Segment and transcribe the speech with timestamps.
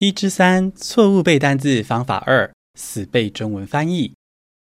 [0.00, 4.12] 一之三，错误背单字方法二，死背中文翻译。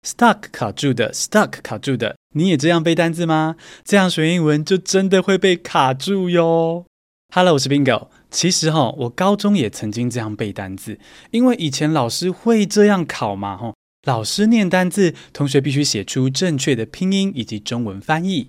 [0.03, 3.57] Stuck 卡住的，Stuck 卡住的，你也这样背单字吗？
[3.85, 6.87] 这样学英文就真的会被卡住哟。
[7.35, 8.09] Hello，我是 Bingo。
[8.31, 10.99] 其实哈，我高中也曾经这样背单字，
[11.31, 13.75] 因为以前老师会这样考嘛，哈，
[14.07, 18.49] 老师念单字，同学必须写出正确的拼音以及中文翻译。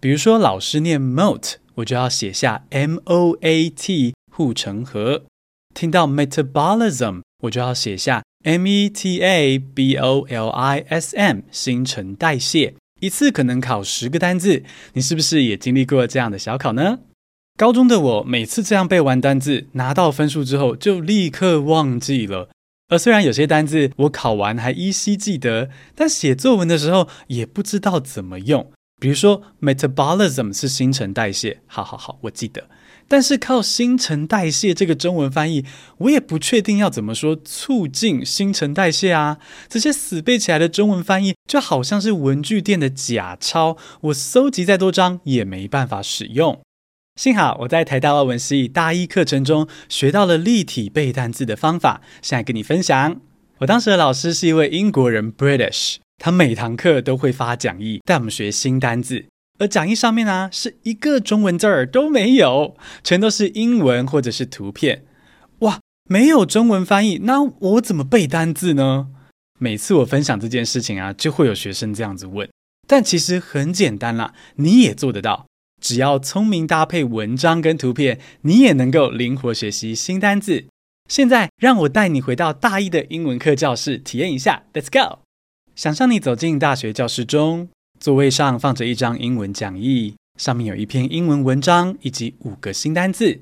[0.00, 5.22] 比如说，老师念 moat，我就要写下 m o a t 护城河；
[5.76, 12.74] 听到 metabolism，我就要写下 m e t a b o l i s m 新陈代谢。
[13.02, 14.62] 一次可能考十个单字，
[14.94, 17.00] 你是不是也经历过这样的小考呢？
[17.58, 22.48] 高中的我每次这样背完单字，拿到分数之后就立刻忘记了。
[22.88, 28.72] 而虽然有些单字我考完还依稀记得，但写作文的时候也不知道怎么用。
[28.98, 32.66] 比如说，metabolism 是新陈代谢，好好好，我记得。
[33.08, 35.64] 但是靠新陈代谢这个中文翻译，
[35.98, 39.38] 我也不确定要怎么说促进新陈代谢啊。
[39.68, 46.60] 这些死背起来的中文翻译，就好像是文具店的假钞，我搜集再多张也没办法使用。
[47.14, 53.20] 幸好我在台大外文系大一课程中学到了立体背单字的方法，现在跟你分享。
[53.58, 59.24] 我当时的老师是一位英国人，British，他每堂课都会发讲义带我们学新单字，
[59.58, 65.04] 而讲义上面呢、啊、是一个中文字儿都没有，全都是英文或者是图片。
[65.60, 69.08] 哇，没有中文翻译，那我怎么背单字呢？
[69.58, 72.48] 每次我分享这件事情啊，就会有学生这样子问，
[72.86, 75.46] 但其实很简单啦，你也做得到。
[75.80, 80.66] 只要聪明搭配文章跟图片，你也能够灵活学习新单字。
[81.08, 84.64] 现在，让我带你回到大一的英文课教室，体验一下。
[84.72, 85.20] Let's go！
[85.74, 87.68] 想象你走进大学教室中，
[88.06, 93.40] 座位上放着一张英文讲义，上面有一篇英文文章以及五个新单字。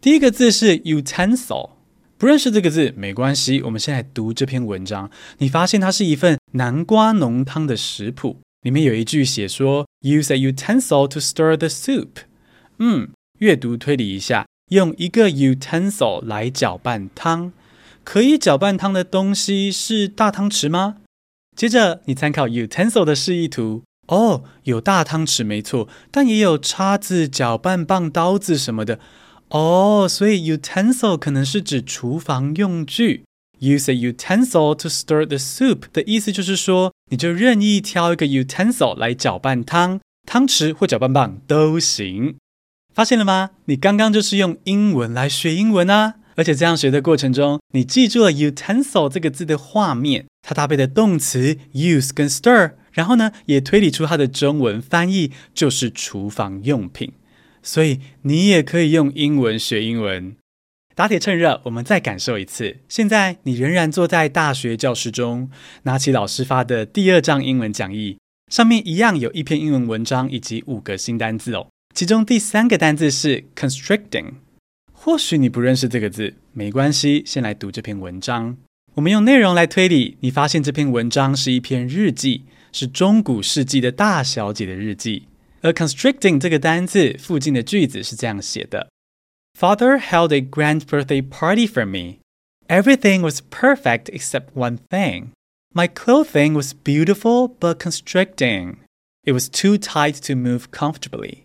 [0.00, 1.70] 第一个字是 utensil，
[2.16, 5.10] 不认识这个字没关系，我们先来读这篇文章。
[5.38, 8.36] 你发现它是一份南瓜浓汤的食谱。
[8.62, 12.10] 里面有一句写说，Use a utensil to stir the soup。
[12.78, 13.08] 嗯，
[13.40, 17.50] 阅读推理一下，用一个 utensil 来搅拌汤，
[18.04, 20.98] 可以搅拌汤的东西是大汤匙吗？
[21.60, 28.98] 接着你参考 utensil 的示意图，哦，有大汤匙没错，但也有叉子、搅拌棒、刀子什么的。
[29.50, 33.24] 哦，所以 utensil 可能是指厨房用具。
[33.58, 42.36] Use a utensil to stir the soup 的意思就是说，你就任意挑一个 utensil 来搅拌汤，汤匙或搅拌棒都行。
[42.94, 43.50] 发现了吗？
[43.66, 46.14] 你刚刚就是用英文来学英文啊！
[46.40, 57.12] 而且这样学的过程中，你记住了 utensil 这个字的画面，它搭配的动词 use 跟 stir，然后呢，也推理出它的中文翻译就是厨房用品。
[57.62, 60.34] 所以你也可以用英文学英文。
[60.94, 62.78] 打铁趁热，我们再感受一次。
[62.88, 65.50] 现在你仍然坐在大学教室中，
[65.82, 68.16] 拿起老师发的第二张英文讲义，
[68.50, 71.66] 上面一样有一篇英文文章以及五个新单字哦。
[71.94, 74.32] 其中第三个单字是 constricting，
[75.02, 78.58] 或许你不认识这个字，没关系，先来读这篇文章。
[78.96, 85.26] 我们用内容来推理，你发现这篇文章是一篇日记，是中古世纪的大小姐的日记。
[85.62, 88.90] 而 constricting 这个单字附近的句子是这样写的。
[89.58, 92.18] Father held a grand birthday party for me.
[92.68, 95.28] Everything was perfect except one thing.
[95.74, 98.76] My clothing was beautiful but constricting.
[99.24, 101.44] It was too tight to move comfortably.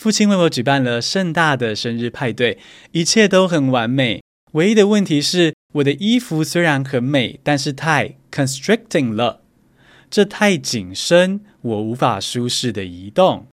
[0.00, 2.56] 父亲为我举办了盛大的生日派对，
[2.92, 4.22] 一切都很完美。
[4.52, 9.42] 唯一的问题是，我的衣服虽然很美，但是太 constricting 了。
[10.08, 13.48] 这太紧身，我无法舒适的移动。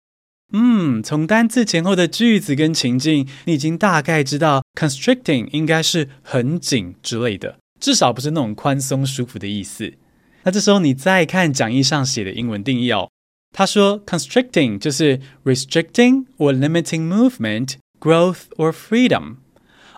[0.53, 9.95] 嗯，从单字前后的句子跟情境，你已经大概知道 constricting 应该是很紧之类的，至少不是那种宽松舒服的意思。
[10.43, 13.09] 那这时候你再看讲义上写的英文定义哦，
[13.57, 19.37] 他说 constricting 就是 restricting or limiting movement, growth or freedom。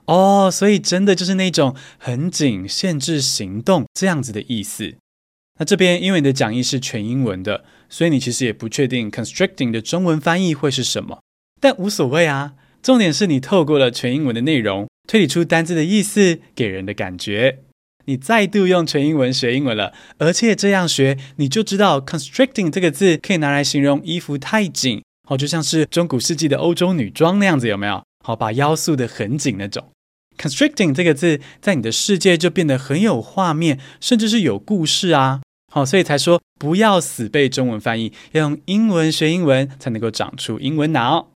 [0.05, 4.95] 哦，所以真的就是那种很紧、限制行动这样子的意思。
[5.59, 11.22] 那这边因为你的讲义是全英文的，所以你其实也不确定 constricting 的中文翻译会是什么，
[11.59, 12.53] 但无所谓啊。
[12.83, 17.65] 重点是你透过了全英文的内容，推理出单字的意思，给人的感觉。
[18.07, 28.03] 你再度用全英文学英文了，而且这样学，你就知道 constricting 这个字可以拿来形容衣服太紧，好，就像是中古世纪的欧洲女装那样子，有没有？
[28.25, 29.91] 好，把腰束得很紧那种。
[30.37, 35.41] constricting 这个字在你的世界就变得很有画面，甚至是有故事啊。
[35.73, 41.33] 好，所以才说不要死背中文翻译，要用英文学英文，才能够长出英文脑。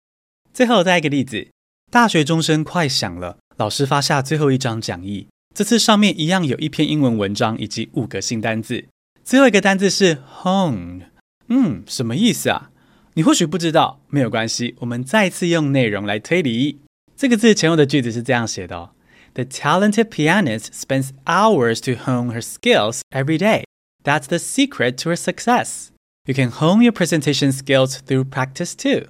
[0.53, 1.49] 最后再一个例子，
[1.91, 8.86] 大学钟声快响了，老师发下最后一张讲义，这次上面一样有一篇英文文章以及五个新单字。
[9.24, 11.02] 最后一个单字是 hone，
[11.48, 12.72] 嗯，什么意思啊？
[13.16, 16.80] 你或许不知道，没有关系，我们再次用内容来推理。
[17.18, 18.92] 这个字前后的句子是这样写的哦：
[19.34, 23.64] The talented pianist spends hours to hone her skills every day.
[24.04, 25.90] That's the secret to her success.
[26.26, 29.08] You can hone your presentation skills through practice too.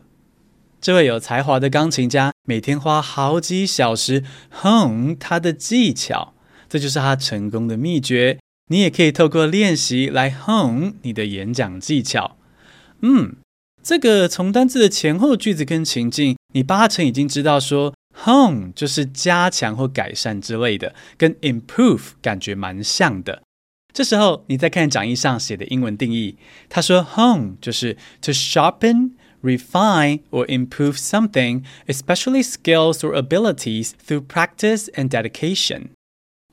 [0.81, 4.23] 这位有才华的钢琴家每天花好几小时
[4.61, 6.33] hone 他的技巧，
[6.68, 8.38] 这就是他成功的秘诀。
[8.68, 12.36] 你也可以透过练习来 hone 你的演讲技巧。
[13.02, 13.36] 嗯。
[13.82, 23.42] 这个从单字的前后句子跟情境，你八成已经知道说 hone 就是加强或改善之类的，跟 improve 感觉蛮像的。
[23.94, 26.36] 这时候你再看讲义上写的英文定义，
[26.68, 35.08] 他说 hone 就是 to sharpen, refine or improve something, especially skills or abilities through practice and
[35.10, 35.90] dedication。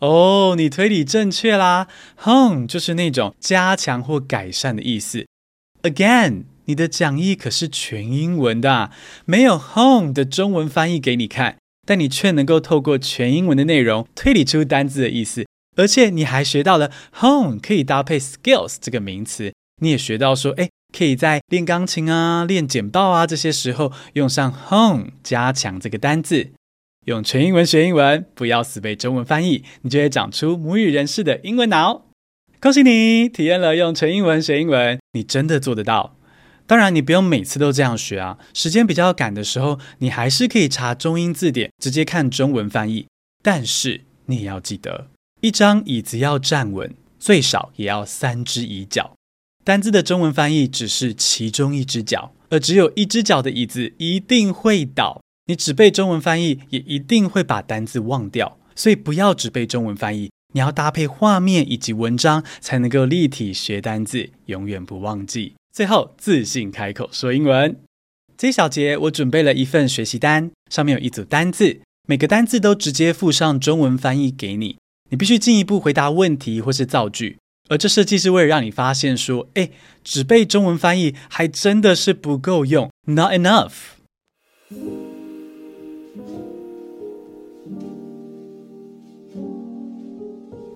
[0.06, 1.88] 哦，你推理正确啦
[2.24, 5.26] ，hone 就是那种加强或改善的意思。
[5.84, 6.44] Again。
[6.66, 8.90] 你的讲义可是全英文的，
[9.26, 15.46] 没有 hone 的中文翻译给你看，但你却能够透过全英文的内容推理出单字的意思，
[15.76, 16.90] 而且你还学到了
[17.20, 26.52] hone 可以搭配 skills 这个名词，你也学到说，哎，可以在练钢琴啊、练简报啊这些时候用上 Home 加强这个单字，
[27.06, 32.06] 用全英文学英文，不要死背中文翻译，你就会长出母语人士的英文脑。
[32.62, 36.16] 恭喜你体验了用全英文学英文，你真的做得到。
[36.66, 38.38] 当然，你不用每次都这样学啊。
[38.54, 43.08] 时间比较赶的时候，你还是可以查中英字典，直接看中文翻译。
[43.44, 45.08] 但是你也要记得，
[45.42, 49.12] 一张椅子要站稳，最少也要三只椅脚。
[49.66, 55.22] 单字的中文翻译只是其中一只脚，而只有一只脚的椅子一定会倒。
[55.46, 58.58] 你只背中文翻译，也一定会把单字忘掉。
[58.76, 65.54] 所以不要只背中文翻译，你要搭配画面以及文章，才能够立体学单字，永远不忘记。
[65.72, 67.76] 最后，自信开口说英文。
[68.38, 74.78] 这一小节我准备了一份学习单，上面有一组单字，每个单字都直接附上中文翻译给你。
[75.10, 77.38] 你必须进一步回答问题或是造句。
[77.70, 79.70] 而这设计是为了让你发现说，哎，
[80.04, 83.72] 只背中文翻译还真的是不够用，not enough。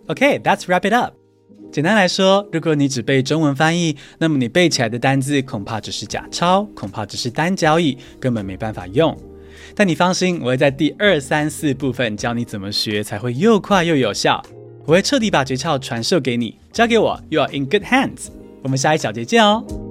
[0.08, 1.14] Okay，let's wrap it up。
[1.72, 9.16] 简单来说，如果你只背中文翻译，那么你背起来的单字恐怕只是假钞，恐怕只是单交易，根本没办法用。
[9.76, 14.42] 但你放心，我会在第二、三、四部分教你怎么学才会又快又有效。
[14.86, 18.28] 我会彻底把诀窍传授给你，交给我，You are in good hands。
[18.64, 19.87] 我们下一小节见哦。